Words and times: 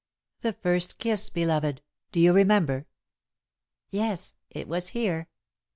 "That 0.39 0.59
first 0.63 0.97
kiss, 0.97 1.29
beloved. 1.29 1.83
Do 2.11 2.19
you 2.19 2.33
remember?" 2.33 2.87
"Yes. 3.91 4.33
It 4.49 4.67
was 4.67 4.89
here." 4.97 5.29